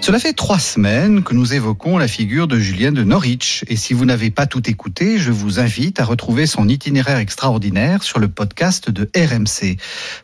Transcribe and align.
Cela 0.00 0.20
fait 0.20 0.32
trois 0.32 0.58
semaines 0.58 1.22
que 1.22 1.34
nous 1.34 1.52
évoquons 1.52 1.98
la 1.98 2.08
figure 2.08 2.46
de 2.46 2.58
Julien 2.58 2.92
de 2.92 3.02
Norwich 3.04 3.64
et 3.68 3.76
si 3.76 3.92
vous 3.92 4.06
n'avez 4.06 4.30
pas 4.30 4.46
tout 4.46 4.70
écouté, 4.70 5.18
je 5.18 5.30
vous 5.30 5.60
invite 5.60 6.00
à 6.00 6.04
retrouver 6.04 6.46
son 6.46 6.66
itinéraire 6.66 7.18
extraordinaire 7.18 8.02
sur 8.02 8.18
le 8.18 8.28
podcast 8.28 8.90
de 8.90 9.10
RMC. 9.14 9.76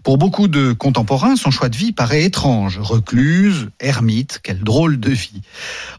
Pour 0.02 0.16
beaucoup 0.16 0.48
de 0.48 0.72
contemporains, 0.72 1.36
son 1.36 1.50
choix 1.50 1.68
de 1.68 1.76
vie 1.76 1.92
paraît 1.92 2.22
étrange. 2.22 2.78
Recluse, 2.78 3.68
ermite, 3.78 4.40
quelle 4.42 4.60
drôle 4.60 4.98
de 4.98 5.10
vie. 5.10 5.42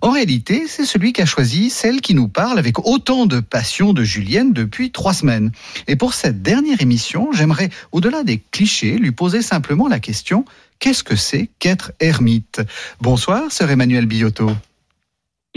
En 0.01 0.09
réalité, 0.09 0.63
c'est 0.67 0.85
celui 0.85 1.13
qui 1.13 1.21
a 1.21 1.27
choisi 1.27 1.69
celle 1.69 2.01
qui 2.01 2.15
nous 2.15 2.29
parle 2.29 2.57
avec 2.57 2.79
autant 2.87 3.27
de 3.27 3.39
passion 3.39 3.93
de 3.93 4.03
Julienne 4.03 4.53
depuis 4.53 4.91
trois 4.91 5.13
semaines. 5.13 5.51
Et 5.87 5.95
pour 5.95 6.15
cette 6.15 6.41
dernière 6.41 6.81
émission, 6.81 7.33
j'aimerais, 7.33 7.69
au-delà 7.91 8.23
des 8.23 8.41
clichés, 8.51 8.97
lui 8.97 9.11
poser 9.11 9.43
simplement 9.43 9.87
la 9.87 9.99
question 9.99 10.45
qu'est-ce 10.79 11.03
que 11.03 11.15
c'est 11.15 11.49
qu'être 11.59 11.91
ermite? 11.99 12.61
Bonsoir, 13.01 13.51
sœur 13.51 13.69
Emmanuel 13.69 14.05
Billotto. 14.05 14.51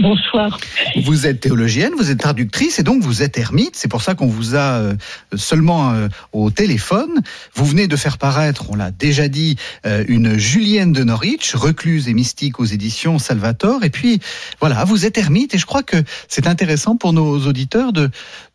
Bonsoir. 0.00 0.60
Vous 1.02 1.27
êtes 1.27 1.41
théologienne, 1.41 1.92
vous 1.98 2.12
êtes 2.12 2.20
traductrice 2.20 2.78
et 2.78 2.84
donc 2.84 3.02
vous 3.02 3.24
êtes 3.24 3.36
ermite. 3.36 3.74
C'est 3.74 3.89
pour 3.89 4.00
ça 4.00 4.14
qu'on 4.14 4.28
vous 4.28 4.55
a 4.55 4.78
euh, 4.78 4.94
seulement 5.34 5.91
euh, 5.91 6.06
au 6.33 6.50
téléphone. 6.50 7.20
Vous 7.55 7.64
venez 7.64 7.89
de 7.89 7.96
faire 7.96 8.16
paraître, 8.16 8.70
on 8.70 8.77
l'a 8.77 8.92
déjà 8.92 9.27
dit, 9.27 9.56
euh, 9.86 10.05
une 10.06 10.39
Julienne 10.39 10.92
de 10.92 11.02
Norwich, 11.02 11.56
recluse 11.56 12.08
et 12.08 12.14
mystique 12.14 12.61
aux 12.61 12.64
éditions 12.64 13.19
Salvator. 13.19 13.83
Et 13.83 13.91
puis 13.91 14.20
voilà, 14.61 14.84
vous 14.84 15.05
êtes 15.05 15.19
ermite 15.19 15.56
et 15.56 15.58
je 15.58 15.66
crois 15.66 15.83
que 15.83 15.96
c'est 16.28 16.46
intéressant 16.46 16.96
pour 16.96 17.12
nos 17.12 17.44
auditeurs 17.48 17.92
de 17.92 18.08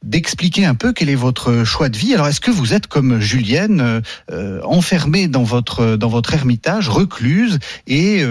d'expliquer 0.04 0.66
un 0.66 0.76
peu 0.76 0.94
quel 0.94 1.09
est 1.09 1.16
votre 1.16 1.64
choix 1.64 1.90
de 1.90 1.98
vie. 1.98 2.14
Alors 2.14 2.28
est-ce 2.28 2.42
que 2.42 2.52
vous 2.52 2.73
êtes 2.73 2.88
comme 2.88 3.20
Julienne, 3.20 4.02
euh, 4.32 4.62
enfermée 4.64 5.28
dans 5.28 5.44
votre 5.44 5.96
dans 5.96 6.09
votre 6.09 6.34
ermitage, 6.34 6.90
recluse 6.90 7.59
et 7.88 8.24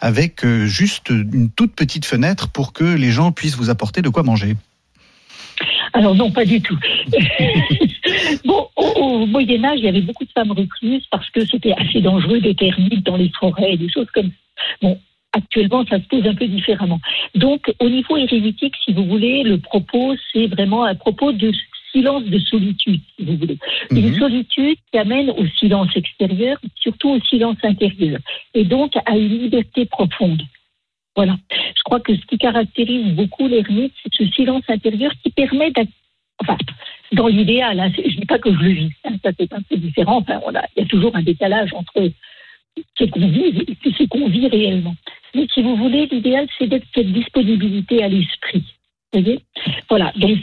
avec 0.00 0.46
juste 0.64 1.10
une 1.10 1.50
toute 1.50 1.74
petite 1.74 2.04
fenêtre 2.04 2.48
pour 2.48 2.72
que 2.72 2.84
les 2.84 3.10
gens 3.10 3.32
puissent 3.32 3.56
vous 3.56 3.70
apporter 3.70 4.02
de 4.02 4.08
quoi 4.08 4.22
manger? 4.22 4.56
Alors 5.92 6.14
non, 6.14 6.30
pas 6.30 6.44
du 6.44 6.60
tout. 6.60 6.78
bon, 8.44 8.68
au, 8.76 9.26
Moyen 9.26 9.64
Âge, 9.64 9.78
il 9.78 9.84
y 9.84 9.88
avait 9.88 10.00
beaucoup 10.00 10.24
de 10.24 10.30
femmes 10.30 10.52
recluses 10.52 11.06
parce 11.10 11.28
que 11.30 11.44
c'était 11.44 11.72
assez 11.72 12.00
dangereux 12.00 12.40
d'être 12.40 12.62
ermite 12.62 13.04
dans 13.04 13.16
les 13.16 13.30
forêts, 13.38 13.76
des 13.76 13.90
choses 13.90 14.06
comme 14.14 14.28
ça. 14.28 14.62
Bon, 14.82 14.98
actuellement, 15.32 15.84
ça 15.86 15.98
se 15.98 16.06
pose 16.06 16.26
un 16.26 16.34
peu 16.34 16.46
différemment. 16.46 17.00
Donc, 17.34 17.72
au 17.80 17.88
niveau 17.88 18.16
érémitique, 18.16 18.74
si 18.84 18.92
vous 18.92 19.04
voulez, 19.04 19.42
le 19.42 19.58
propos, 19.58 20.14
c'est 20.32 20.46
vraiment 20.46 20.84
un 20.84 20.94
propos 20.94 21.32
de 21.32 21.52
silence 21.92 22.24
de 22.24 22.38
solitude, 22.38 23.00
si 23.16 23.24
vous 23.24 23.36
voulez. 23.36 23.58
Une 23.90 24.10
mhm. 24.10 24.18
solitude 24.18 24.78
qui 24.90 24.98
amène 24.98 25.30
au 25.30 25.46
silence 25.58 25.94
extérieur, 25.96 26.58
surtout 26.76 27.10
au 27.10 27.20
silence 27.20 27.56
intérieur, 27.62 28.18
et 28.54 28.64
donc 28.64 28.92
à 29.06 29.16
une 29.16 29.38
liberté 29.38 29.86
profonde. 29.86 30.42
Voilà. 31.16 31.36
Je 31.50 31.82
crois 31.84 32.00
que 32.00 32.14
ce 32.14 32.24
qui 32.26 32.38
caractérise 32.38 33.14
beaucoup 33.14 33.48
l'ermite, 33.48 33.92
c'est 34.02 34.14
ce 34.14 34.30
silence 34.32 34.62
intérieur 34.68 35.12
qui 35.22 35.30
permet 35.30 35.70
d'être. 35.70 35.90
Enfin, 36.40 36.56
dans 37.12 37.26
l'idéal, 37.26 37.80
hein, 37.80 37.90
je 37.96 38.02
ne 38.02 38.20
dis 38.20 38.26
pas 38.26 38.38
que 38.38 38.52
je 38.52 38.58
le 38.58 38.70
vis, 38.70 38.92
hein, 39.04 39.14
ça 39.24 39.30
c'est 39.36 39.52
un 39.52 39.62
peu 39.62 39.76
différent. 39.76 40.18
Enfin, 40.18 40.40
il 40.76 40.82
y 40.82 40.84
a 40.84 40.88
toujours 40.88 41.16
un 41.16 41.22
décalage 41.22 41.72
entre 41.74 42.12
ce 42.96 43.04
qu'on 43.04 43.26
vit 43.28 43.64
et 43.84 43.92
ce 43.92 44.04
qu'on 44.04 44.28
vit 44.28 44.46
réellement. 44.46 44.94
Mais 45.34 45.46
si 45.52 45.62
vous 45.62 45.76
voulez, 45.76 46.06
l'idéal, 46.06 46.46
c'est 46.58 46.66
d'être 46.66 46.86
cette 46.94 47.12
disponibilité 47.12 48.02
à 48.02 48.08
l'esprit. 48.08 48.64
Vous 49.12 49.20
voyez? 49.20 49.40
Voilà, 49.88 50.12
donc, 50.16 50.38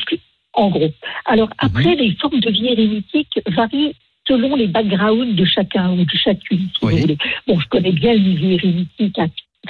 en 0.53 0.69
gros. 0.69 0.91
Alors, 1.25 1.50
après, 1.57 1.96
les 1.96 2.16
formes 2.16 2.40
de 2.40 2.50
vie 2.50 2.68
érémitique 2.68 3.40
varient 3.47 3.96
selon 4.28 4.56
les 4.56 4.68
backgrounds 4.68 5.35
de 5.35 5.46
chacun 5.46 5.91
ou 5.91 6.03
de 6.03 6.18
chacune, 6.18 6.68
si 6.73 6.79
vous 6.81 6.90
voulez. 6.90 7.18
Bon, 7.47 7.59
je 7.59 7.68
connais 7.68 7.91
bien 7.91 8.13
le 8.13 8.19
milieu 8.19 8.51
érémitique 8.53 9.19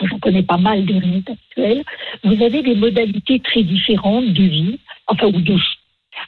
j'en 0.04 0.20
connais 0.20 0.44
pas 0.44 0.58
mal 0.58 0.86
des 0.86 1.00
rites 1.00 1.30
actuelles, 1.30 1.84
vous 2.24 2.44
avez 2.44 2.62
des 2.62 2.76
modalités 2.76 3.40
très 3.40 3.64
différentes 3.64 4.34
de 4.34 4.44
vie, 4.44 4.80
enfin, 5.08 5.28
ou 5.28 5.42
de 5.42 5.56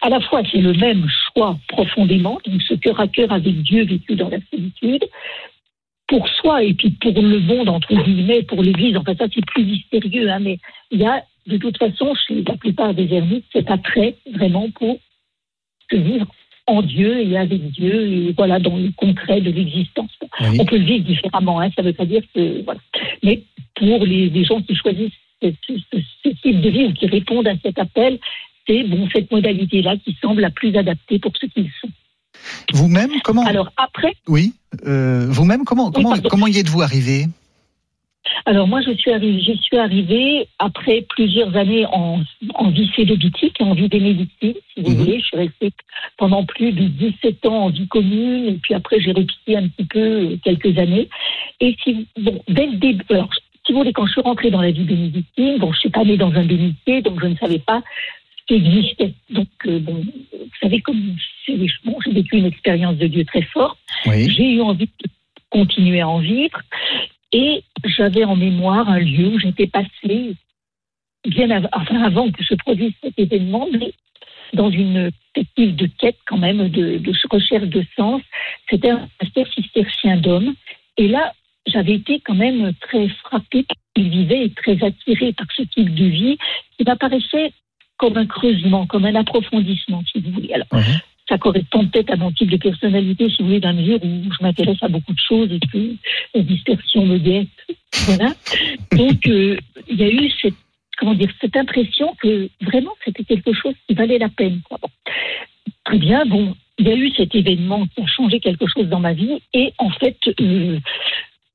à 0.02 0.10
la 0.10 0.20
fois 0.20 0.42
c'est 0.52 0.62
le 0.62 0.74
même 0.74 1.08
choix 1.10 1.58
profondément, 1.70 2.40
donc 2.46 2.62
ce 2.62 2.74
cœur 2.76 3.00
à 3.00 3.08
cœur 3.08 3.32
avec 3.32 3.62
Dieu 3.62 3.86
vécu 3.86 4.16
dans 4.16 4.30
la 4.30 4.38
solitude, 4.52 5.06
pour 6.08 6.28
soi 6.30 6.64
et 6.64 6.74
puis 6.74 6.92
pour 6.92 7.14
le 7.14 7.40
monde, 7.40 7.70
entre 7.70 7.94
guillemets, 7.94 8.44
pour 8.44 8.64
l'Église, 8.64 8.96
enfin 8.98 9.14
ça 9.16 9.26
c'est 9.34 9.46
plus 9.46 9.66
mystérieux, 9.66 10.30
hein, 10.30 10.40
mais 10.40 10.58
il 10.92 11.00
y 11.00 11.06
a 11.06 11.24
de 11.48 11.58
toute 11.58 11.78
façon 11.78 12.14
chez 12.16 12.44
la 12.44 12.56
plupart 12.56 12.94
des 12.94 13.14
ermites 13.14 13.46
cet 13.52 13.70
attrait 13.70 14.16
vraiment 14.34 14.70
pour 14.72 14.98
se 15.90 15.96
vivre 15.96 16.28
en 16.68 16.82
Dieu 16.82 17.22
et 17.22 17.38
avec 17.38 17.62
Dieu, 17.72 18.08
et 18.12 18.34
voilà, 18.34 18.60
dans 18.60 18.76
le 18.76 18.92
concret 18.96 19.40
de 19.40 19.52
l'existence. 19.52 20.12
On 20.60 20.66
peut 20.66 20.78
le 20.78 20.84
vivre 20.84 21.06
différemment, 21.06 21.62
hein, 21.62 21.70
ça 21.76 21.82
ne 21.82 21.88
veut 21.88 21.94
pas 21.94 22.06
dire 22.06 22.22
que. 22.36 22.62
Voilà. 22.64 22.80
Mais 23.24 23.44
pour 23.76 24.06
les, 24.06 24.44
gens 24.44 24.62
qui 24.62 24.76
choisissent 24.76 25.14
ce, 25.42 25.48
type 26.44 26.62
de 26.62 26.70
vie 26.70 26.86
ou 26.86 26.94
qui 26.94 27.08
répondent 27.08 27.48
à 27.48 27.56
cet 27.64 27.80
appel, 27.80 28.20
c'est 28.68 28.84
bon, 28.84 29.08
cette 29.14 29.32
modalité-là 29.32 29.96
qui 29.98 30.16
semble 30.22 30.42
la 30.42 30.52
plus 30.52 30.76
adaptée 30.76 31.20
pour 31.20 31.32
ce 31.38 31.46
qu'ils 31.46 31.72
sont. 31.82 31.90
Vous-même, 32.74 33.12
comment 33.24 33.46
Alors 33.46 33.72
après. 33.78 34.14
Oui, 34.28 34.54
euh, 34.86 35.26
vous-même, 35.30 35.64
comment, 35.66 35.92
comment, 35.92 36.16
comment 36.30 36.48
y 36.48 36.58
êtes-vous 36.58 36.82
arrivé 36.82 37.28
alors 38.46 38.68
moi, 38.68 38.82
je 38.82 38.92
suis 38.92 39.12
arrivée, 39.12 39.40
j'y 39.42 39.58
suis 39.58 39.78
arrivée 39.78 40.48
après 40.60 41.06
plusieurs 41.10 41.56
années 41.56 41.86
en, 41.86 42.22
en 42.56 42.70
vie 42.70 42.90
célobitique, 42.96 43.56
en 43.60 43.74
vie 43.74 43.88
bénédictine, 43.88 44.54
si 44.74 44.82
vous 44.82 44.92
mhm. 44.92 44.98
voulez. 44.98 45.20
Je 45.20 45.26
suis 45.26 45.38
restée 45.38 45.72
pendant 46.18 46.46
plus 46.46 46.72
de 46.72 46.88
17 46.88 47.46
ans 47.46 47.66
en 47.66 47.70
vie 47.70 47.88
commune, 47.88 48.48
et 48.48 48.60
puis 48.62 48.74
après 48.74 49.00
j'ai 49.00 49.12
requitté 49.12 49.58
un 49.58 49.68
petit 49.68 49.86
peu 49.86 50.00
euh, 50.00 50.38
quelques 50.44 50.78
années. 50.78 51.10
Et 51.60 51.76
si, 51.84 52.08
bon, 52.20 52.42
dès 52.48 52.68
le 52.68 52.78
début, 52.78 53.06
alors, 53.10 53.30
si 53.66 53.74
vous 53.74 53.80
voulez, 53.80 53.94
quand 53.94 54.06
je 54.06 54.14
suis 54.14 54.22
rentrée 54.22 54.50
dans 54.50 54.62
la 54.62 54.72
vie 54.72 54.84
bénédictine, 54.84 55.58
bon, 55.58 55.74
je 55.74 55.80
suis 55.80 55.90
pas 55.90 56.04
née 56.04 56.18
dans 56.18 56.32
un 56.32 56.46
bénitier, 56.46 57.02
donc 57.02 57.20
je 57.22 57.28
ne 57.28 57.36
savais 57.36 57.60
pas 57.60 57.82
qui 58.48 58.56
existait. 58.56 59.14
Donc, 59.30 59.48
euh, 59.66 59.80
bon, 59.80 59.96
vous 59.96 60.50
savez, 60.62 60.82
comme 60.82 61.16
bon, 61.86 61.98
j'ai 62.06 62.12
vécu 62.12 62.38
une 62.38 62.46
expérience 62.46 62.98
de 62.98 63.08
Dieu 63.08 63.26
très 63.26 63.42
forte, 63.44 63.78
j'ai 64.06 64.54
eu 64.54 64.62
envie 64.62 64.86
de 64.86 65.10
continuer 65.50 66.02
à 66.02 66.08
en 66.08 66.20
vivre. 66.20 66.62
Et 67.34 67.64
j'avais 67.84 68.24
en 68.24 68.36
mémoire 68.36 68.90
un 68.90 69.00
lieu 69.00 69.28
où 69.28 69.40
j'étais 69.40 69.68
passée, 69.68 70.36
bien 71.26 71.50
avant, 71.52 71.70
enfin 71.74 72.02
avant 72.04 72.32
que 72.32 72.44
se 72.44 72.56
produise 72.56 72.94
cet 73.04 73.20
événement, 73.20 73.68
mais 73.72 73.94
dans 74.54 74.70
une 74.70 75.12
perspective 75.34 75.76
de 75.76 75.88
quête 76.00 76.18
quand 76.26 76.38
même, 76.38 76.70
de, 76.70 76.98
de 76.98 77.14
recherche 77.30 77.68
de 77.68 77.84
sens. 77.96 78.22
C'était 78.70 78.92
un 78.92 79.10
pasteur 79.20 79.46
cistercien 79.54 80.18
d'hommes. 80.18 80.54
Et 80.98 81.08
là, 81.08 81.34
j'avais 81.68 81.96
été 81.96 82.22
quand 82.22 82.36
même 82.36 82.74
très 82.80 83.10
frappée 83.10 83.66
qu'il 83.94 84.10
vivait 84.10 84.46
et 84.46 84.52
très 84.52 84.82
attirée 84.84 85.34
par 85.34 85.48
ce 85.56 85.64
type 85.64 85.94
de 85.94 86.06
vie 86.06 86.38
qui 86.78 86.86
m'apparaissait 86.86 87.52
comme 87.98 88.18
un 88.18 88.26
creusement, 88.26 88.86
comme 88.86 89.06
un 89.06 89.16
approfondissement, 89.16 90.04
si 90.12 90.20
vous 90.22 90.32
voulez. 90.32 90.54
Alors, 90.54 90.68
mhm 90.72 91.00
ça 91.30 91.38
correspond 91.38 91.86
peut-être 91.88 92.12
à 92.12 92.16
mon 92.16 92.32
type 92.32 92.50
de 92.50 92.58
personnalité, 92.58 93.30
si 93.30 93.38
vous 93.40 93.48
voulez, 93.48 93.60
dans 93.60 93.74
mesure 93.74 94.00
où 94.04 94.24
je 94.24 94.44
m'intéresse 94.44 94.82
à 94.82 94.88
beaucoup 94.88 95.14
de 95.14 95.20
choses 95.20 95.52
et 95.52 95.60
que 95.60 95.96
la 96.34 96.42
dispersion 96.42 97.06
me 97.06 97.18
guette. 97.18 97.48
Voilà. 98.06 98.34
Donc, 98.92 99.28
euh, 99.28 99.58
il 99.90 100.00
y 100.00 100.04
a 100.04 100.10
eu 100.10 100.32
cette, 100.42 100.54
comment 100.98 101.14
dire, 101.14 101.30
cette 101.42 101.58
impression 101.58 102.16
que 102.22 102.50
vraiment 102.62 102.94
c'était 103.04 103.24
quelque 103.24 103.54
chose 103.54 103.74
qui 103.88 103.94
valait 103.94 104.20
la 104.20 104.30
peine. 104.30 104.62
Très 105.84 105.98
bien, 105.98 106.26
bon, 106.26 106.56
il 106.78 106.88
y 106.88 106.92
a 106.92 106.96
eu 106.96 107.12
cet 107.12 107.36
événement 107.36 107.86
qui 107.88 108.02
a 108.02 108.08
changé 108.08 108.40
quelque 108.40 108.66
chose 108.68 108.88
dans 108.88 109.00
ma 109.00 109.14
vie 109.14 109.42
et 109.54 109.74
en 109.78 109.90
fait, 109.90 110.18
euh, 110.40 110.80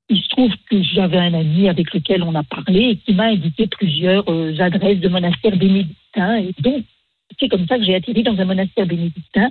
il 0.09 0.21
se 0.21 0.29
trouve 0.29 0.53
que 0.69 0.83
j'avais 0.83 1.19
un 1.19 1.33
ami 1.33 1.69
avec 1.69 1.95
lequel 1.95 2.23
on 2.23 2.35
a 2.35 2.43
parlé 2.43 2.91
et 2.91 2.97
qui 2.97 3.15
m'a 3.15 3.29
indiqué 3.29 3.67
plusieurs 3.67 4.25
euh, 4.29 4.55
adresses 4.59 5.01
de 5.01 5.09
monastères 5.09 5.57
bénédictins 5.57 6.02
et 6.17 6.55
donc 6.59 6.85
c'est 7.39 7.49
comme 7.49 7.67
ça 7.67 7.79
que 7.79 7.85
j'ai 7.85 7.95
atterri 7.95 8.23
dans 8.23 8.39
un 8.39 8.45
monastère 8.45 8.87
bénédictin. 8.87 9.51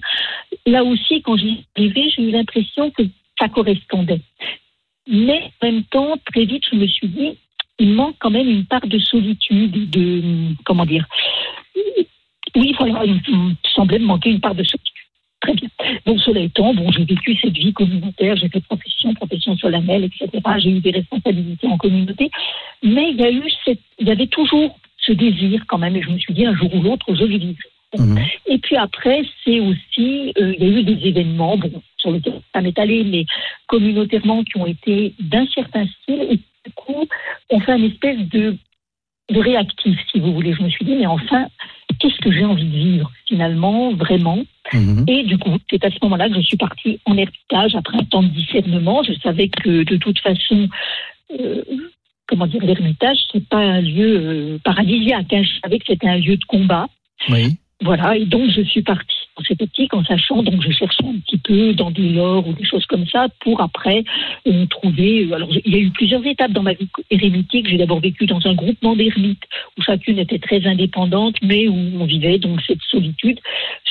Là 0.66 0.84
aussi, 0.84 1.22
quand 1.22 1.38
j'y 1.38 1.66
arrivais, 1.76 2.10
j'ai 2.10 2.24
eu 2.24 2.32
l'impression 2.32 2.92
que 2.92 3.04
ça 3.40 3.50
correspondait. 3.50 4.22
Mais 5.08 5.52
en 5.62 5.66
même 5.66 5.84
temps, 5.86 6.16
très 6.32 6.46
vite, 6.46 6.64
je 6.72 6.76
me 6.76 6.88
suis 6.88 7.08
dit, 7.08 7.38
il 7.80 7.94
manque 7.94 8.16
quand 8.20 8.30
même 8.30 8.50
une 8.50 8.66
part 8.66 8.86
de 8.86 9.00
solitude, 9.00 9.90
de 9.90 10.54
comment 10.64 10.86
dire. 10.86 11.06
Oui, 12.56 12.76
il, 12.78 13.56
semblait 13.74 14.00
me 14.00 14.06
manquer 14.06 14.30
une 14.30 14.42
part 14.42 14.56
de 14.56 14.64
solitude. 14.64 14.92
Très 15.42 15.54
bien. 15.54 15.70
Donc, 16.06 16.20
cela 16.20 16.42
étant, 16.42 16.74
bon, 16.76 16.92
j'ai 16.92 17.04
vécu 17.04 17.36
cette 17.42 17.58
vie 17.58 17.74
communautaire, 17.74 18.36
j'ai 18.36 18.50
fait 18.50 18.64
profession, 18.64 19.14
profession 19.16 19.58
solennelle, 19.58 20.04
etc. 20.04 20.30
J'ai 20.60 20.70
eu 20.70 20.80
des 20.80 20.92
responsabilités 20.92 21.68
en 21.68 21.78
communauté. 21.78 22.30
Mais 22.84 23.10
il 23.10 23.20
y 23.20 23.24
a 23.24 23.32
eu 23.32 23.44
il 24.00 24.08
y 24.08 24.12
avait 24.12 24.28
toujours 24.28 24.78
ce 25.02 25.12
désir 25.12 25.64
quand 25.68 25.78
même, 25.78 25.96
et 25.96 26.02
je 26.02 26.10
me 26.10 26.18
suis 26.18 26.34
dit 26.34 26.46
un 26.46 26.56
jour 26.56 26.74
ou 26.74 26.82
l'autre, 26.82 27.14
je 27.14 27.24
vivrai. 27.24 27.56
Mhm. 27.98 28.20
Et 28.48 28.58
puis 28.58 28.78
après, 28.78 29.22
c'est 29.44 29.60
aussi, 29.60 30.34
euh, 30.40 30.54
il 30.58 30.64
y 30.64 30.66
a 30.66 30.80
eu 30.80 30.84
des 30.84 31.08
événements, 31.08 31.58
bon, 31.58 31.82
sur 31.98 32.12
lesquels 32.12 32.42
ça 32.54 32.62
m'est 32.62 32.78
allé, 32.80 33.04
mais 33.04 33.26
communautairement 33.68 34.44
qui 34.44 34.58
ont 34.58 34.66
été 34.66 35.14
d'un 35.20 35.46
certain 35.48 35.86
style, 35.86 36.22
et 36.32 36.38
du 36.38 36.74
coup, 36.76 37.08
on 37.50 37.60
fait 37.60 37.78
une 37.78 37.86
espèce 37.86 38.20
de, 38.30 38.56
de 39.30 39.40
réactif, 39.40 40.00
si 40.12 40.20
vous 40.20 40.34
voulez. 40.34 40.54
Je 40.54 40.64
me 40.64 40.70
suis 40.70 40.86
dit, 40.86 40.96
mais 40.96 41.08
enfin, 41.08 41.48
qu'est-ce 42.00 42.20
que 42.22 42.32
j'ai 42.32 42.46
envie 42.46 42.66
de 42.66 42.78
vivre 42.78 43.12
finalement, 43.28 43.94
vraiment 43.94 44.44
Mhm. 44.74 45.06
Et 45.08 45.24
du 45.24 45.38
coup, 45.38 45.58
c'est 45.70 45.84
à 45.84 45.90
ce 45.90 45.98
moment-là 46.04 46.30
que 46.30 46.36
je 46.36 46.42
suis 46.42 46.58
partie 46.58 47.00
en 47.06 47.18
ermitage 47.18 47.76
après 47.76 47.98
un 47.98 48.06
temps 48.06 48.24
de 48.24 48.30
discernement. 48.30 49.04
Je 49.04 49.14
savais 49.22 49.50
que 49.50 49.84
de 49.84 49.98
toute 49.98 50.20
façon, 50.20 50.70
euh, 51.40 51.64
comment 52.32 52.48
dire, 52.48 52.64
l'ermitage, 52.64 53.18
c'est 53.32 53.48
pas 53.48 53.60
un 53.60 53.82
lieu 53.82 54.18
euh, 54.18 54.58
paradisiaque. 54.64 55.34
hein. 55.34 55.44
Je 55.44 55.60
savais 55.62 55.80
que 55.80 55.86
c'était 55.86 56.08
un 56.08 56.18
lieu 56.18 56.38
de 56.38 56.46
combat. 56.46 56.88
Oui. 57.30 57.58
Voilà, 57.84 58.16
et 58.16 58.26
donc 58.26 58.50
je 58.52 58.62
suis 58.62 58.84
partie 58.84 59.18
dans 59.36 59.44
cette 59.44 59.62
optique 59.62 59.94
en 59.96 60.04
sachant, 60.04 60.44
donc 60.44 60.62
je 60.62 60.70
cherchais 60.72 61.04
un 61.04 61.20
petit 61.26 61.40
peu 61.40 61.74
dans 61.74 61.90
des 61.90 62.10
lores 62.10 62.48
ou 62.48 62.54
des 62.54 62.64
choses 62.64 62.86
comme 62.86 63.08
ça 63.08 63.28
pour 63.40 63.60
après 63.60 64.04
euh, 64.48 64.68
trouver. 64.68 65.28
Alors 65.34 65.50
il 65.66 65.74
y 65.74 65.78
a 65.78 65.80
eu 65.80 65.90
plusieurs 65.90 66.24
étapes 66.26 66.52
dans 66.52 66.62
ma 66.62 66.74
vie 66.74 66.88
érémitique. 67.10 67.68
J'ai 67.68 67.78
d'abord 67.78 68.00
vécu 68.00 68.28
dans 68.28 68.46
un 68.46 68.54
groupement 68.54 68.96
d'ermites 68.96 69.44
où 69.78 69.82
chacune 69.82 70.20
était 70.20 70.38
très 70.38 70.64
indépendante, 70.68 71.38
mais 71.42 71.68
où 71.68 71.76
on 72.00 72.06
vivait 72.06 72.38
donc 72.38 72.62
cette 72.68 72.82
solitude 72.88 73.40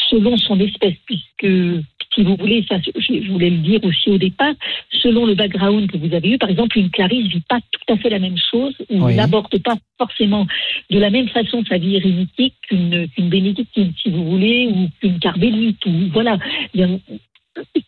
selon 0.08 0.36
son 0.36 0.60
espèce, 0.60 0.94
puisque 1.04 1.82
si 2.14 2.22
vous 2.22 2.36
voulez, 2.36 2.64
ça, 2.68 2.76
je 2.80 3.30
voulais 3.30 3.50
le 3.50 3.58
dire 3.58 3.82
aussi 3.84 4.10
au 4.10 4.18
départ, 4.18 4.54
selon 4.90 5.26
le 5.26 5.34
background 5.34 5.90
que 5.90 5.96
vous 5.96 6.12
avez 6.12 6.30
eu, 6.30 6.38
par 6.38 6.50
exemple, 6.50 6.78
une 6.78 6.90
Clarisse 6.90 7.28
vit 7.28 7.42
pas 7.48 7.60
tout 7.70 7.92
à 7.92 7.96
fait 7.96 8.10
la 8.10 8.18
même 8.18 8.36
chose, 8.50 8.74
ou 8.90 9.04
Oui. 9.04 9.14
n'aborde 9.14 9.56
pas 9.62 9.76
forcément 9.98 10.46
de 10.90 10.98
la 10.98 11.10
même 11.10 11.28
façon 11.28 11.62
sa 11.68 11.78
vie 11.78 11.96
érémitique 11.96 12.54
qu'une 12.68 13.06
bénédictine, 13.18 13.92
si 14.02 14.10
vous 14.10 14.24
voulez, 14.24 14.68
ou 14.68 14.88
qu'une 15.00 15.18
carbélite, 15.20 15.84
ou 15.86 15.92
voilà. 16.12 16.38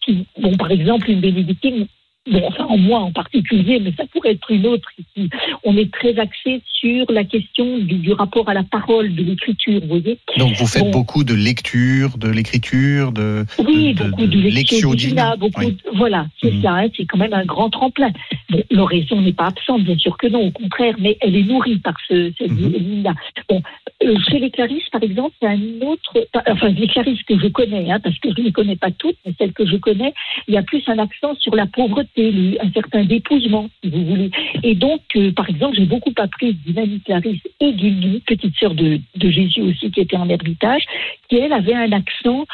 Qui- 0.04 0.26
bon, 0.38 0.56
par 0.56 0.70
exemple, 0.70 1.10
une 1.10 1.20
bénédictine, 1.20 1.86
bon, 2.30 2.42
enfin, 2.46 2.64
en 2.64 2.76
moi 2.78 3.00
en 3.00 3.12
particulier, 3.12 3.80
mais 3.80 3.92
ça 3.96 4.04
pourrait 4.12 4.32
être 4.32 4.50
une 4.50 4.66
autre 4.66 4.88
ici. 4.98 5.28
On 5.64 5.76
est 5.76 5.92
très 5.92 6.18
axé 6.18 6.62
sur 6.80 7.10
la 7.10 7.24
question 7.24 7.78
du, 7.78 7.94
du 7.96 8.12
rapport 8.12 8.48
à 8.48 8.54
la 8.54 8.62
parole, 8.64 9.14
de 9.14 9.22
l'écriture, 9.22 9.80
vous 9.82 9.88
voyez. 9.88 10.18
Donc 10.38 10.54
vous 10.54 10.66
faites 10.66 10.82
Bon. 10.84 10.90
beaucoup 10.90 11.24
de 11.24 11.34
lecture, 11.34 12.18
de 12.18 12.28
l'écriture, 12.28 13.12
de, 13.12 13.44
Oui, 13.58 13.94
de, 13.94 14.04
beaucoup 14.04 14.22
de, 14.22 14.26
divina, 14.26 14.94
divina. 14.96 15.36
beaucoup. 15.36 15.60
Oui. 15.60 15.76
voilà, 15.94 16.26
c'est 16.42 16.52
Mhm. 16.52 16.62
ça. 16.62 16.72
hein, 16.74 16.88
c'est 16.96 17.04
quand 17.06 17.18
même 17.18 17.32
un 17.34 17.44
grand 17.44 17.70
tremplin. 17.70 18.10
Bon, 18.50 18.62
L'oraison 18.70 19.20
n'est 19.20 19.32
pas 19.32 19.46
absente, 19.46 19.84
bien 19.84 19.96
sûr 19.98 20.16
que 20.16 20.26
non, 20.26 20.46
au 20.46 20.50
contraire, 20.50 20.94
mais 20.98 21.16
elle 21.20 21.36
est 21.36 21.42
nourrie 21.42 21.78
par 21.78 21.94
ce, 22.08 22.32
cette 22.38 22.50
Mhm. 22.50 22.72
ligne-là. 22.72 23.14
Bon, 23.48 23.62
euh, 24.04 24.16
chez 24.28 24.38
les 24.38 24.50
Clarisses, 24.50 24.88
par 24.90 25.02
exemple, 25.02 25.34
c'est 25.40 25.48
un 25.48 25.60
autre. 25.86 26.26
Enfin, 26.48 26.68
les 26.70 26.88
Clarisses 26.88 27.22
que 27.22 27.38
je 27.38 27.48
connais, 27.48 27.90
hein, 27.90 28.00
parce 28.00 28.18
que 28.18 28.30
je 28.34 28.40
ne 28.40 28.46
les 28.46 28.52
connais 28.52 28.76
pas 28.76 28.90
toutes, 28.90 29.16
mais 29.24 29.32
celles 29.38 29.52
que 29.52 29.66
je 29.66 29.76
connais, 29.76 30.12
il 30.48 30.54
y 30.54 30.56
a 30.56 30.62
plus 30.62 30.82
un 30.88 30.98
accent 30.98 31.34
sur 31.38 31.54
la 31.54 31.66
pauvreté, 31.66 32.30
le- 32.32 32.62
un 32.64 32.70
certain 32.72 33.04
dépouillement, 33.04 33.68
si 33.82 33.90
vous 33.90 34.04
voulez. 34.04 34.30
Et 34.62 34.74
donc, 34.74 35.00
euh, 35.16 35.32
par 35.32 35.48
exemple, 35.48 35.76
j'ai 35.76 35.86
beaucoup 35.86 36.12
appris 36.16 36.54
d'une 36.54 36.78
amie 36.78 37.00
Clarisse 37.00 37.40
et 37.60 37.72
d'une 37.72 38.20
petite 38.20 38.56
sœur 38.56 38.74
de, 38.74 38.98
de 39.16 39.30
Jésus 39.30 39.60
aussi, 39.62 39.90
qui 39.90 40.00
était 40.00 40.16
en 40.16 40.28
ermitage, 40.28 40.82
qui 41.28 41.36
elle 41.36 41.52
avait 41.52 41.74
un 41.74 41.92
accent 41.92 42.46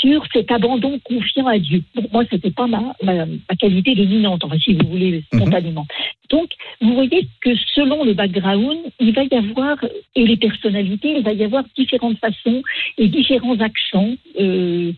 sur 0.00 0.24
cet 0.32 0.50
abandon 0.50 0.98
confiant 1.00 1.46
à 1.46 1.58
Dieu. 1.58 1.82
Bon, 1.94 2.06
moi, 2.12 2.24
c'était 2.30 2.50
pas 2.50 2.66
ma, 2.66 2.94
ma, 3.02 3.26
ma 3.26 3.56
qualité 3.58 3.94
dominante, 3.94 4.44
enfin, 4.44 4.58
si 4.58 4.74
vous 4.74 4.88
voulez, 4.88 5.22
spontanément. 5.32 5.86
Donc, 6.28 6.50
vous 6.80 6.94
voyez 6.94 7.26
que 7.40 7.50
selon 7.74 8.04
le 8.04 8.14
background, 8.14 8.78
il 9.00 9.14
va 9.14 9.24
y 9.24 9.34
avoir, 9.34 9.76
et 10.14 10.26
les 10.26 10.36
personnalités, 10.36 11.14
il 11.16 11.22
va 11.24 11.32
y 11.32 11.44
avoir 11.44 11.64
différentes 11.76 12.18
façons 12.18 12.62
et 12.98 13.08
différents 13.08 13.58
accents, 13.60 14.14
euh, 14.38 14.92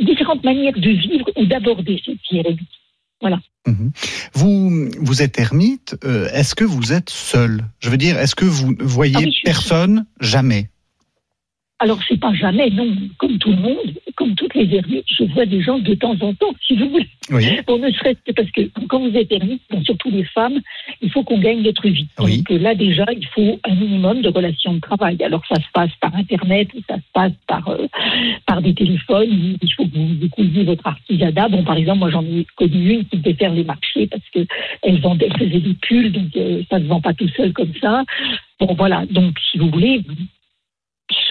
différentes 0.00 0.44
manières 0.44 0.74
de 0.74 0.90
vivre 0.90 1.30
ou 1.36 1.46
d'aborder 1.46 2.00
cette 2.04 2.18
vie 2.30 2.38
érémitique. 2.38 2.68
Mhm. 3.66 3.92
Vous, 4.34 4.90
vous 5.00 5.22
êtes 5.22 5.38
ermite. 5.38 5.96
euh, 6.04 6.28
est-ce 6.34 6.56
que 6.56 6.64
vous 6.64 6.92
êtes 6.92 7.10
seul? 7.10 7.60
Je 7.78 7.88
veux 7.90 7.96
dire, 7.96 8.18
est-ce 8.18 8.34
que 8.34 8.44
vous 8.44 8.74
ne 8.74 8.82
voyez 8.82 9.14
Ah 9.16 9.20
oui, 9.24 9.40
personne? 9.44 10.06
Jamais 10.20 10.68
Alors, 11.82 11.98
c'est 12.08 12.20
pas 12.20 12.32
jamais, 12.32 12.70
non, 12.70 12.86
comme 13.18 13.38
tout 13.38 13.50
le 13.50 13.56
monde, 13.56 13.92
comme 14.14 14.36
toutes 14.36 14.54
les 14.54 14.72
ermites, 14.72 15.04
je 15.18 15.24
vois 15.24 15.46
des 15.46 15.60
gens 15.60 15.80
de 15.80 15.94
temps 15.94 16.14
en 16.20 16.32
temps, 16.32 16.54
si 16.64 16.76
vous 16.76 16.88
voulez. 16.88 17.08
Oui. 17.28 17.58
Bon, 17.66 17.76
ne 17.76 17.90
serait-ce 17.90 18.20
que 18.24 18.30
parce 18.30 18.48
que 18.52 18.60
quand 18.86 19.00
vous 19.00 19.16
êtes 19.16 19.32
ermite, 19.32 19.60
bon, 19.68 19.82
surtout 19.82 20.08
les 20.12 20.22
femmes, 20.22 20.60
il 21.00 21.10
faut 21.10 21.24
qu'on 21.24 21.40
gagne 21.40 21.60
notre 21.60 21.88
vie. 21.88 22.06
Oui. 22.20 22.36
Donc 22.36 22.52
euh, 22.52 22.58
là, 22.58 22.76
déjà, 22.76 23.04
il 23.10 23.26
faut 23.26 23.58
un 23.68 23.74
minimum 23.74 24.22
de 24.22 24.28
relations 24.28 24.74
de 24.74 24.78
travail. 24.78 25.20
Alors, 25.24 25.42
ça 25.48 25.56
se 25.56 25.66
passe 25.74 25.90
par 26.00 26.14
Internet, 26.14 26.68
ça 26.88 26.98
se 26.98 27.12
passe 27.12 27.32
par, 27.48 27.68
euh, 27.68 27.88
par 28.46 28.62
des 28.62 28.74
téléphones. 28.74 29.56
Il 29.60 29.72
faut 29.74 29.84
que 29.84 29.98
vous 29.98 30.14
découvriez 30.20 30.62
votre 30.62 30.86
artisanat. 30.86 31.48
Bon, 31.48 31.64
par 31.64 31.76
exemple, 31.76 31.98
moi, 31.98 32.10
j'en 32.10 32.22
ai 32.22 32.46
connu 32.54 32.92
une 32.92 33.04
qui 33.06 33.16
devait 33.16 33.34
faire 33.34 33.52
les 33.52 33.64
marchés 33.64 34.06
parce 34.06 34.28
que 34.32 34.46
elle 34.82 35.00
vendait, 35.00 35.26
elle 35.28 35.48
faisait 35.48 35.60
des 35.60 35.74
pulls, 35.74 36.12
donc 36.12 36.36
euh, 36.36 36.62
ça 36.70 36.78
ne 36.78 36.84
se 36.84 36.88
vend 36.88 37.00
pas 37.00 37.12
tout 37.12 37.28
seul 37.36 37.52
comme 37.52 37.72
ça. 37.80 38.04
Bon, 38.60 38.72
voilà. 38.74 39.04
Donc, 39.10 39.34
si 39.50 39.58
vous 39.58 39.68
voulez, 39.68 40.04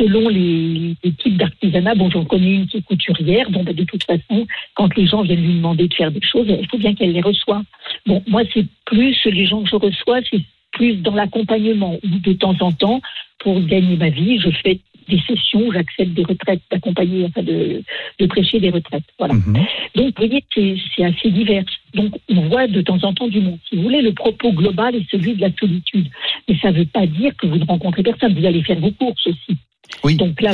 selon 0.02 0.30
les, 0.30 0.96
les 1.04 1.12
types 1.14 1.38
d'artisanat, 1.38 1.96
bon, 1.96 2.10
j'en 2.10 2.26
connais 2.26 2.56
une 2.56 2.68
qui 2.68 2.78
est 2.78 2.82
couturière. 2.82 3.50
Bon, 3.52 3.64
ben, 3.64 3.76
de 3.76 3.84
toute 3.84 4.04
façon, 4.04 4.48
quand 4.76 4.96
les 4.96 5.06
gens 5.06 5.22
viennent 5.22 5.46
lui 5.46 5.56
demander 5.56 5.88
de 5.88 5.94
faire 5.94 6.12
des 6.12 6.22
choses, 6.22 6.48
il 6.48 6.68
faut 6.68 6.78
bien 6.78 6.96
qu'elle 6.96 7.12
les 7.12 7.22
reçoive. 7.22 7.64
Bon, 8.06 8.24
moi, 8.28 8.42
c'est 8.54 8.66
plus 8.86 9.18
les 9.26 9.46
gens 9.46 9.62
que 9.64 9.70
je 9.70 9.76
reçois, 9.76 10.20
c'est 10.30 10.42
plus 10.72 10.96
dans 10.96 11.14
l'accompagnement 11.14 12.00
où 12.04 12.20
de 12.20 12.34
temps 12.34 12.56
en 12.62 12.72
temps, 12.72 13.02
pour 13.40 13.62
gagner 13.62 13.98
ma 13.98 14.10
vie, 14.10 14.40
je 14.40 14.50
fais 14.50 14.80
des 15.10 15.20
sessions, 15.28 15.72
j'accepte 15.72 16.14
des 16.14 16.24
retraites, 16.24 16.62
d'accompagner, 16.72 17.26
enfin 17.26 17.44
de, 17.44 17.84
de 18.20 18.26
prêcher 18.28 18.60
des 18.60 18.70
retraites. 18.70 19.04
Voilà. 19.20 19.34
Mhm. 19.34 19.66
Donc, 19.96 20.06
vous 20.18 20.26
voyez, 20.26 20.44
c'est 20.56 21.04
assez 21.04 21.30
divers. 21.30 21.66
Donc, 21.94 22.16
on 22.30 22.42
voit 22.48 22.68
de 22.68 22.82
temps 22.82 23.04
en 23.04 23.14
temps 23.14 23.28
du 23.28 23.42
monde. 23.42 23.60
Si 23.68 23.76
vous 23.76 23.84
voulez, 23.84 24.02
le 24.02 24.14
propos 24.14 24.54
global 24.54 24.96
est 24.96 25.10
celui 25.12 25.34
de 25.34 25.42
la 25.42 25.52
solitude. 25.60 26.08
Mais 26.48 26.58
ça 26.62 26.72
ne 26.72 26.78
veut 26.78 26.86
pas 26.86 27.06
dire 27.06 27.36
que 27.36 27.48
vous 27.48 27.58
ne 27.58 27.66
rencontrez 27.66 28.04
personne. 28.04 28.34
Vous 28.34 28.46
allez 28.46 28.64
faire 28.64 28.80
vos 28.80 28.92
courses 28.92 29.28
aussi. 29.28 29.58
Oui. 30.04 30.16
Donc 30.16 30.42
là, 30.42 30.54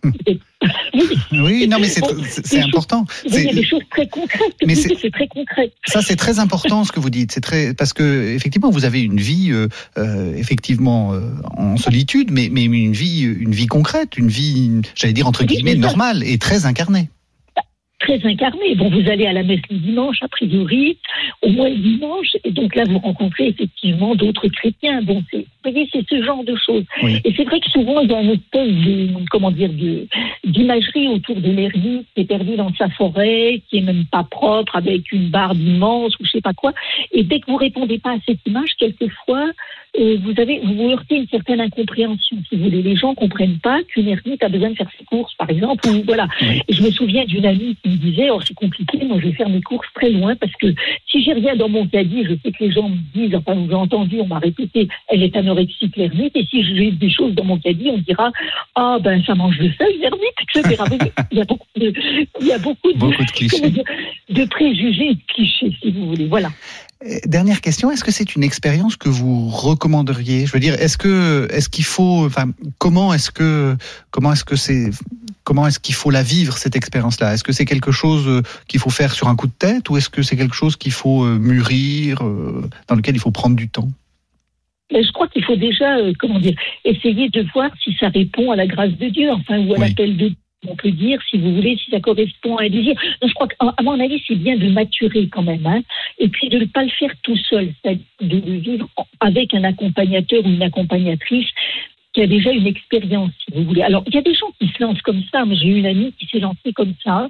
oui, 1.32 1.68
non, 1.68 1.78
mais 1.80 1.88
c'est 1.88 2.60
important. 2.60 3.04
il 3.24 3.44
y 3.44 3.48
a 3.48 3.52
des 3.52 3.64
choses 3.64 3.82
très 3.90 4.06
concrètes. 4.06 4.54
Mais 4.64 4.74
c'est- 4.74 5.10
très 5.10 5.28
concret. 5.28 5.72
Ça, 5.86 6.02
c'est 6.02 6.16
très 6.16 6.38
important 6.38 6.84
ce 6.84 6.92
que 6.92 7.00
vous 7.00 7.10
dites. 7.10 7.32
C'est 7.32 7.40
très 7.40 7.74
parce 7.74 7.92
que 7.92 8.34
effectivement, 8.34 8.70
vous 8.70 8.84
avez 8.84 9.00
une 9.00 9.18
vie 9.18 9.50
euh, 9.50 9.68
euh, 9.98 10.34
effectivement 10.34 11.14
euh, 11.14 11.30
en 11.56 11.76
solitude, 11.76 12.30
mais 12.30 12.48
mais 12.50 12.64
une 12.64 12.92
vie 12.92 13.22
une 13.22 13.52
vie 13.52 13.66
concrète, 13.66 14.16
une 14.16 14.28
vie, 14.28 14.82
j'allais 14.94 15.12
dire 15.12 15.26
entre 15.26 15.44
guillemets 15.44 15.74
normale 15.74 16.22
et 16.24 16.38
très 16.38 16.66
incarnée. 16.66 17.10
Très 18.00 18.24
incarné. 18.24 18.76
Bon, 18.76 18.88
vous 18.90 19.10
allez 19.10 19.26
à 19.26 19.32
la 19.32 19.42
messe 19.42 19.60
le 19.70 19.76
dimanche, 19.76 20.18
a 20.22 20.28
priori, 20.28 20.98
au 21.42 21.48
moins 21.48 21.68
le 21.68 21.76
dimanche, 21.76 22.36
et 22.44 22.52
donc 22.52 22.76
là, 22.76 22.84
vous 22.84 22.98
rencontrez 22.98 23.48
effectivement 23.48 24.14
d'autres 24.14 24.46
chrétiens. 24.48 25.02
Bon, 25.02 25.22
c'est, 25.30 25.38
vous 25.38 25.72
voyez, 25.72 25.88
c'est 25.92 26.06
ce 26.08 26.22
genre 26.22 26.44
de 26.44 26.54
choses. 26.54 26.84
Oui. 27.02 27.20
Et 27.24 27.34
c'est 27.36 27.42
vrai 27.42 27.58
que 27.58 27.68
souvent, 27.70 28.00
il 28.00 28.10
y 28.10 28.14
a 28.14 28.22
une 28.22 28.30
espèce 28.30 28.68
de, 28.68 29.08
comment 29.30 29.50
dire, 29.50 29.70
de, 29.72 30.06
d'imagerie 30.44 31.08
autour 31.08 31.36
de 31.36 31.50
l'ermite 31.50 32.06
qui 32.14 32.20
est 32.20 32.24
perdu 32.24 32.54
dans 32.54 32.72
sa 32.74 32.88
forêt, 32.90 33.62
qui 33.68 33.78
est 33.78 33.82
même 33.82 34.04
pas 34.04 34.22
propre, 34.22 34.76
avec 34.76 35.10
une 35.10 35.28
barbe 35.28 35.58
immense 35.58 36.14
ou 36.20 36.24
je 36.24 36.30
sais 36.30 36.40
pas 36.40 36.54
quoi. 36.54 36.72
Et 37.10 37.24
dès 37.24 37.40
que 37.40 37.50
vous 37.50 37.56
répondez 37.56 37.98
pas 37.98 38.12
à 38.12 38.18
cette 38.24 38.46
image, 38.46 38.76
quelquefois, 38.78 39.46
euh, 39.98 40.18
vous 40.22 40.40
avez, 40.40 40.60
vous 40.60 40.74
vous 40.74 40.90
heurtez 40.90 41.16
une 41.16 41.28
certaine 41.28 41.60
incompréhension. 41.60 42.36
Si 42.48 42.56
vous 42.56 42.64
voulez, 42.64 42.82
les 42.82 42.94
gens 42.94 43.14
comprennent 43.14 43.58
pas 43.58 43.82
qu'une 43.82 44.08
ermite 44.08 44.42
a 44.42 44.48
besoin 44.48 44.70
de 44.70 44.76
faire 44.76 44.90
ses 44.96 45.04
courses, 45.04 45.34
par 45.34 45.50
exemple, 45.50 45.88
ou 45.88 46.02
voilà. 46.04 46.28
Oui. 46.40 46.60
Et 46.68 46.72
je 46.72 46.82
me 46.82 46.90
souviens 46.90 47.24
d'une 47.24 47.46
amie 47.46 47.76
qui 47.82 47.87
me 47.88 47.96
disait, 47.96 48.30
oh, 48.30 48.40
c'est 48.46 48.54
compliqué, 48.54 48.98
moi, 49.04 49.18
je 49.20 49.28
vais 49.28 49.32
faire 49.34 49.48
mes 49.48 49.60
courses 49.62 49.86
très 49.94 50.10
loin 50.10 50.34
parce 50.36 50.52
que 50.60 50.74
si 51.10 51.22
j'ai 51.22 51.32
rien 51.32 51.56
dans 51.56 51.68
mon 51.68 51.86
caddie, 51.86 52.24
je 52.24 52.34
sais 52.42 52.52
que 52.52 52.64
les 52.64 52.70
gens 52.72 52.88
me 52.88 52.96
disent, 53.14 53.34
enfin, 53.34 53.54
vous 53.54 53.64
avez 53.64 53.74
entendu, 53.74 54.20
on 54.20 54.26
m'a 54.26 54.38
répété, 54.38 54.88
elle 55.08 55.22
est 55.22 55.36
anorexique, 55.36 55.96
l'ermite, 55.96 56.36
et 56.36 56.44
si 56.46 56.62
j'ai 56.64 56.90
des 56.92 57.10
choses 57.10 57.34
dans 57.34 57.44
mon 57.44 57.58
caddie, 57.58 57.90
on 57.92 57.98
dira, 57.98 58.30
ah, 58.74 58.98
ben, 59.00 59.22
ça 59.24 59.34
mange 59.34 59.58
de 59.58 59.70
ça, 59.78 59.84
une 59.88 60.02
ermite, 60.02 60.38
etc. 60.42 60.82
Il 61.30 61.38
y 61.38 61.40
a 61.40 61.44
beaucoup 61.44 61.66
de, 61.76 61.92
il 62.40 62.46
y 62.46 62.52
a 62.52 62.58
beaucoup 62.58 62.92
de, 62.92 62.98
Beaucoup 62.98 63.12
de 63.12 63.16
comment 63.16 63.26
clichés. 63.32 63.70
dire, 63.70 63.84
de 64.30 64.44
préjugés 64.44 65.10
et 65.10 65.14
de 65.14 65.20
clichés, 65.28 65.72
si 65.82 65.90
vous 65.90 66.06
voulez. 66.08 66.26
Voilà. 66.26 66.48
Euh, 67.04 67.18
Dernière 67.26 67.60
question, 67.60 67.90
est-ce 67.90 68.02
que 68.04 68.10
c'est 68.10 68.34
une 68.34 68.42
expérience 68.42 68.96
que 68.96 69.08
vous 69.08 69.48
recommanderiez? 69.48 70.46
Je 70.46 70.52
veux 70.52 70.60
dire, 70.60 70.74
est-ce 70.74 70.98
que 70.98 71.46
est-ce 71.52 71.68
qu'il 71.68 71.84
faut, 71.84 72.24
enfin, 72.26 72.50
comment 72.78 73.14
est-ce 73.14 73.30
que 73.30 73.76
comment 74.10 74.32
est-ce 74.32 74.44
que 74.44 74.56
c'est 74.56 74.90
comment 75.44 75.66
est-ce 75.66 75.78
qu'il 75.78 75.94
faut 75.94 76.10
la 76.10 76.22
vivre 76.22 76.58
cette 76.58 76.76
expérience-là? 76.76 77.34
Est-ce 77.34 77.44
que 77.44 77.52
c'est 77.52 77.64
quelque 77.64 77.92
chose 77.92 78.26
euh, 78.26 78.42
qu'il 78.66 78.80
faut 78.80 78.90
faire 78.90 79.12
sur 79.12 79.28
un 79.28 79.36
coup 79.36 79.46
de 79.46 79.52
tête 79.52 79.88
ou 79.90 79.96
est-ce 79.96 80.10
que 80.10 80.22
c'est 80.22 80.36
quelque 80.36 80.54
chose 80.54 80.76
qu'il 80.76 80.92
faut 80.92 81.24
euh, 81.24 81.38
mûrir, 81.38 82.22
dans 82.88 82.94
lequel 82.96 83.14
il 83.14 83.20
faut 83.20 83.30
prendre 83.30 83.56
du 83.56 83.68
temps? 83.68 83.88
Je 84.90 85.12
crois 85.12 85.28
qu'il 85.28 85.44
faut 85.44 85.56
déjà, 85.56 85.98
euh, 85.98 86.12
comment 86.18 86.40
dire, 86.40 86.54
essayer 86.84 87.28
de 87.28 87.44
voir 87.52 87.70
si 87.84 87.94
ça 88.00 88.08
répond 88.08 88.50
à 88.50 88.56
la 88.56 88.66
grâce 88.66 88.92
de 88.92 89.08
Dieu, 89.08 89.30
enfin, 89.30 89.58
ou 89.58 89.74
à 89.74 89.78
Oui. 89.78 89.88
l'appel 89.88 90.16
de 90.16 90.32
on 90.66 90.74
peut 90.74 90.90
dire, 90.90 91.20
si 91.30 91.38
vous 91.38 91.54
voulez, 91.54 91.76
si 91.76 91.90
ça 91.90 92.00
correspond 92.00 92.56
à 92.56 92.64
un 92.64 92.68
désir. 92.68 92.94
je 93.22 93.32
crois 93.34 93.48
qu'à 93.48 93.82
mon 93.82 94.00
avis, 94.00 94.22
c'est 94.26 94.34
bien 94.34 94.56
de 94.56 94.68
maturer 94.68 95.28
quand 95.28 95.42
même, 95.42 95.66
hein, 95.66 95.82
et 96.18 96.28
puis 96.28 96.48
de 96.48 96.58
ne 96.58 96.64
pas 96.64 96.82
le 96.82 96.90
faire 96.90 97.12
tout 97.22 97.36
seul, 97.36 97.72
c'est-à-dire 97.82 98.04
de 98.20 98.36
le 98.36 98.58
vivre 98.58 98.88
avec 99.20 99.54
un 99.54 99.64
accompagnateur 99.64 100.44
ou 100.44 100.48
une 100.48 100.62
accompagnatrice 100.62 101.48
qui 102.12 102.22
a 102.22 102.26
déjà 102.26 102.50
une 102.50 102.66
expérience, 102.66 103.30
si 103.44 103.54
vous 103.54 103.64
voulez. 103.64 103.82
Alors, 103.82 104.02
il 104.06 104.14
y 104.14 104.18
a 104.18 104.22
des 104.22 104.34
gens 104.34 104.50
qui 104.58 104.66
se 104.68 104.82
lancent 104.82 105.02
comme 105.02 105.22
ça. 105.30 105.44
J'ai 105.50 105.68
eu 105.68 105.78
une 105.78 105.86
amie 105.86 106.12
qui 106.18 106.26
s'est 106.26 106.40
lancée 106.40 106.72
comme 106.74 106.94
ça, 107.04 107.28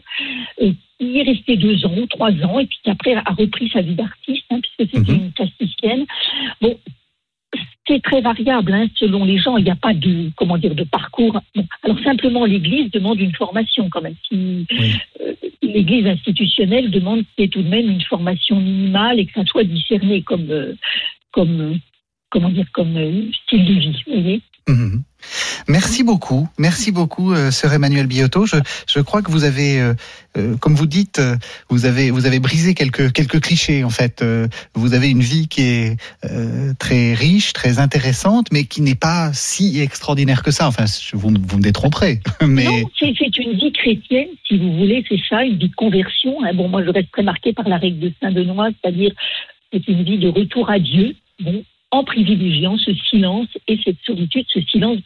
et 0.58 0.72
qui 0.98 1.18
est 1.18 1.22
restée 1.22 1.56
deux 1.56 1.84
ans 1.84 1.94
ou 1.96 2.06
trois 2.06 2.32
ans, 2.44 2.58
et 2.58 2.66
puis 2.66 2.78
qui 2.82 2.90
après 2.90 3.14
a 3.14 3.34
repris 3.36 3.68
sa 3.70 3.82
vie 3.82 3.94
d'artiste, 3.94 4.44
hein, 4.50 4.60
puisque 4.60 4.90
c'était 4.92 5.12
mhm. 5.12 5.18
une 5.18 5.32
plasticienne. 5.32 6.06
Bon, 6.60 6.78
c'est 7.88 8.02
très 8.02 8.20
variable 8.20 8.72
hein, 8.72 8.86
selon 8.96 9.24
les 9.24 9.38
gens. 9.38 9.56
Il 9.56 9.64
n'y 9.64 9.70
a 9.70 9.76
pas 9.76 9.94
de 9.94 10.30
comment 10.36 10.58
dire 10.58 10.74
de 10.74 10.84
parcours. 10.84 11.40
alors 11.82 11.98
simplement, 12.00 12.44
l'Église 12.44 12.90
demande 12.92 13.18
une 13.18 13.34
formation 13.34 13.88
quand 13.90 14.02
même. 14.02 14.14
Si 14.28 14.66
euh, 15.20 15.34
l'Église 15.62 16.06
institutionnelle 16.06 16.90
demande 16.90 17.24
qu'il 17.34 17.42
y 17.42 17.42
ait 17.44 17.48
tout 17.48 17.62
de 17.62 17.68
même 17.68 17.90
une 17.90 18.02
formation 18.02 18.56
minimale 18.60 19.18
et 19.18 19.26
que 19.26 19.32
ça 19.32 19.44
soit 19.46 19.64
discerné 19.64 20.22
comme 20.22 20.50
euh, 20.50 20.74
comme 21.32 21.60
euh, 21.60 21.74
comment 22.30 22.50
dire 22.50 22.66
comme 22.72 22.94
style 23.44 23.64
de 23.64 23.72
vie. 23.72 24.02
Vous 24.06 24.20
voyez 24.20 24.42
Mhm. 24.68 25.02
Merci 25.68 26.02
beaucoup, 26.02 26.48
merci 26.56 26.92
beaucoup, 26.92 27.34
euh, 27.34 27.50
Sœur 27.50 27.74
Emmanuel 27.74 28.06
Biotto. 28.06 28.46
Je, 28.46 28.56
je, 28.88 29.00
crois 29.00 29.20
que 29.20 29.30
vous 29.30 29.44
avez, 29.44 29.78
euh, 29.78 29.92
euh, 30.38 30.56
comme 30.56 30.74
vous 30.74 30.86
dites, 30.86 31.20
vous 31.68 31.84
avez 31.84 32.10
vous 32.10 32.24
avez 32.24 32.40
brisé 32.40 32.72
quelques 32.72 33.12
quelques 33.12 33.40
clichés 33.40 33.84
en 33.84 33.90
fait. 33.90 34.24
vous 34.74 34.94
avez 34.94 35.10
une 35.10 35.20
vie 35.20 35.46
qui 35.46 35.62
est 35.62 35.96
très 36.78 37.12
riche, 37.12 37.52
très 37.52 37.78
intéressante, 37.78 38.46
mais 38.50 38.64
qui 38.64 38.80
n'est 38.80 38.94
pas 38.94 39.30
si 39.34 39.78
extraordinaire 39.78 40.42
que 40.42 40.50
ça. 40.50 40.66
Enfin, 40.66 40.86
vous, 41.12 41.34
vous 41.38 41.58
me 41.58 41.62
détromperez. 41.62 42.20
Mais... 42.46 42.64
Non, 42.64 42.90
c'est 42.98 43.38
une 43.38 43.52
vie 43.52 43.72
chrétienne, 43.72 44.28
si 44.46 44.56
vous 44.56 44.74
voulez, 44.74 45.04
c'est 45.06 45.20
ça, 45.28 45.44
une 45.44 45.58
vie 45.58 45.68
de 45.68 45.74
conversion. 45.74 46.42
Hein. 46.44 46.54
Bon, 46.54 46.68
moi, 46.68 46.82
je 46.82 46.88
reste 46.88 47.10
très 47.12 47.22
marquée 47.22 47.52
par 47.52 47.68
la 47.68 47.76
règle 47.76 47.98
de 47.98 48.12
Saint 48.22 48.32
Benoît, 48.32 48.70
c'est-à-dire 48.80 49.12
c'est 49.70 49.86
une 49.86 50.02
vie 50.02 50.18
de 50.18 50.28
retour 50.28 50.70
à 50.70 50.78
Dieu. 50.78 51.14
Bon, 51.40 51.62
en 51.90 52.04
privilégiant 52.04 52.78
ce 52.78 52.94
silence 53.10 53.48
et 53.66 53.78
cette 53.84 53.98
solitude, 54.04 54.46
ce 54.48 54.60
silence, 54.62 54.98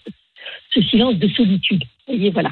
ce 0.74 0.82
silence 0.82 1.16
de 1.16 1.28
solitude. 1.28 1.84
Et 2.08 2.30
voilà. 2.30 2.50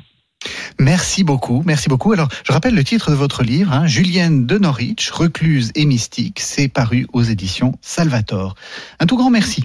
Merci 0.78 1.24
beaucoup, 1.24 1.62
merci 1.66 1.88
beaucoup. 1.88 2.12
Alors, 2.12 2.28
je 2.44 2.52
rappelle 2.52 2.74
le 2.74 2.84
titre 2.84 3.10
de 3.10 3.16
votre 3.16 3.42
livre, 3.42 3.72
hein, 3.72 3.86
Julienne 3.86 4.46
de 4.46 4.58
Norwich, 4.58 5.10
recluse 5.10 5.72
et 5.74 5.84
mystique, 5.84 6.40
c'est 6.40 6.68
paru 6.68 7.06
aux 7.12 7.22
éditions 7.22 7.72
Salvator. 7.82 8.54
Un 8.98 9.06
tout 9.06 9.16
grand 9.16 9.30
merci. 9.30 9.64